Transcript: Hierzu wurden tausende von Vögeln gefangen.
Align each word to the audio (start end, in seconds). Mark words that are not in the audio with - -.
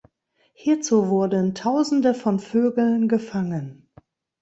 Hierzu 0.53 1.09
wurden 1.09 1.53
tausende 1.53 2.15
von 2.15 2.39
Vögeln 2.39 3.07
gefangen. 3.07 3.87